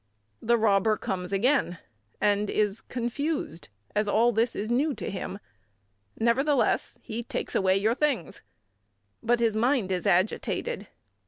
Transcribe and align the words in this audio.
The 0.41 0.57
robber 0.57 0.97
comes 0.97 1.31
again, 1.31 1.77
and 2.19 2.49
is 2.49 2.81
confused, 2.81 3.69
as 3.95 4.07
all 4.07 4.31
this 4.31 4.55
is 4.55 4.67
new 4.67 4.95
to 4.95 5.11
him; 5.11 5.37
nevertheless, 6.19 6.97
he 7.03 7.21
takes 7.21 7.53
away 7.53 7.77
your 7.77 7.93
things. 7.93 8.41
But 9.21 9.39
his 9.39 9.55
mind 9.55 9.91
is 9.91 10.07
agitated. 10.07 10.87